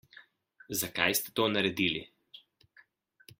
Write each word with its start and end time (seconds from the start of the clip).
Zakaj 0.79 1.11
ste 1.19 1.29
to 1.41 1.45
naredili? 1.53 2.03